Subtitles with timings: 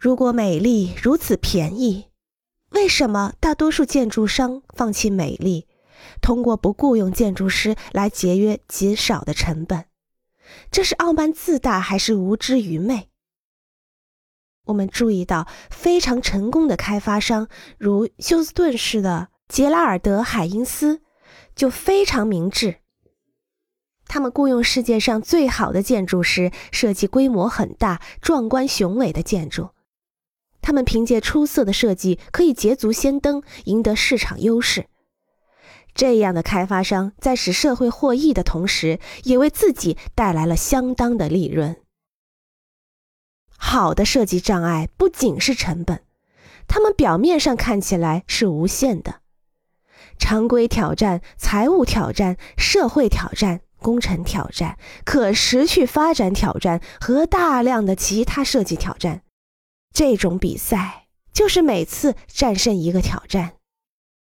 [0.00, 2.06] 如果美丽如此便宜，
[2.70, 5.66] 为什么大多数建筑商放弃美丽，
[6.20, 9.86] 通过不雇佣建筑师来节约极少的成本？
[10.70, 13.08] 这是傲慢自大还是无知愚昧？
[14.66, 21.02] 我们注意到，非常成功的开发商，如休斯顿市的杰拉尔德·海因斯，
[21.56, 22.76] 就非常明智。
[24.06, 29.70] 他们雇佣世界上最好的建筑师，设计规模很大、壮观雄伟的建筑。
[30.68, 34.84] 他们凭借出色的设计，可以捷足先登，赢得市场优势。
[35.94, 41.78] 这样的开发商在使社会获益的同时，也为自己带来了相当的利润。
[43.56, 46.02] 好的设计障碍不仅是成本，
[46.66, 49.22] 他们表面上看起来是无限的。
[50.18, 53.62] 常规挑战、财务挑战、社会挑战。
[53.80, 59.22] 工程挑战、可持续发展挑战和大量的其他设计挑战，
[59.98, 63.57] 这种比赛就是每次战胜一个挑战。